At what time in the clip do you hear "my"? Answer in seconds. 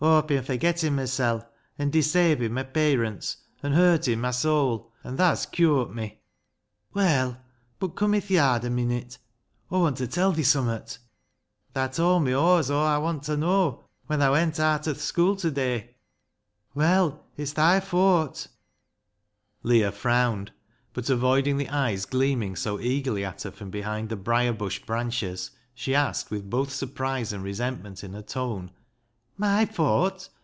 2.51-2.63, 4.19-4.31, 29.41-29.65